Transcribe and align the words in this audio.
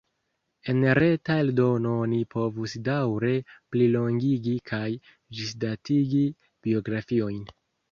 En 0.71 0.77
reta 0.99 1.35
eldono 1.41 1.91
oni 2.05 2.21
povus 2.35 2.73
daŭre 2.87 3.31
plilongigi 3.77 4.55
kaj 4.73 4.89
ĝisdatigi 5.43 6.25
biografiojn. 6.67 7.41